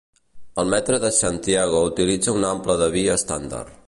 El 0.61 0.71
metre 0.73 0.99
de 1.03 1.11
Santiago 1.17 1.81
utilitza 1.91 2.35
un 2.39 2.47
ample 2.53 2.79
de 2.83 2.89
via 2.97 3.19
estàndard. 3.23 3.77